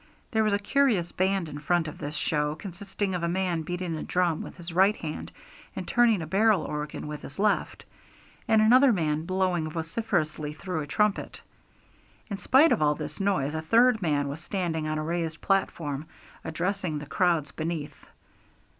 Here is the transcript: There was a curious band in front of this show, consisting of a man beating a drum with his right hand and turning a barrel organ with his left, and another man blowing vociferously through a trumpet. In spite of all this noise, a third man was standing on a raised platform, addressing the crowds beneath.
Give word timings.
There 0.31 0.43
was 0.43 0.51
a 0.53 0.57
curious 0.57 1.11
band 1.11 1.47
in 1.47 1.59
front 1.59 1.87
of 1.87 1.99
this 1.99 2.15
show, 2.15 2.55
consisting 2.55 3.13
of 3.13 3.21
a 3.21 3.27
man 3.27 3.61
beating 3.61 3.95
a 3.95 4.01
drum 4.01 4.41
with 4.41 4.57
his 4.57 4.73
right 4.73 4.95
hand 4.95 5.31
and 5.75 5.87
turning 5.87 6.23
a 6.23 6.25
barrel 6.25 6.63
organ 6.63 7.05
with 7.05 7.21
his 7.21 7.37
left, 7.37 7.85
and 8.47 8.63
another 8.63 8.91
man 8.91 9.25
blowing 9.27 9.69
vociferously 9.69 10.53
through 10.53 10.79
a 10.79 10.87
trumpet. 10.87 11.41
In 12.31 12.39
spite 12.39 12.71
of 12.71 12.81
all 12.81 12.95
this 12.95 13.19
noise, 13.19 13.53
a 13.53 13.61
third 13.61 14.01
man 14.01 14.27
was 14.27 14.41
standing 14.41 14.87
on 14.87 14.97
a 14.97 15.03
raised 15.03 15.39
platform, 15.39 16.07
addressing 16.43 16.97
the 16.97 17.05
crowds 17.05 17.51
beneath. 17.51 18.07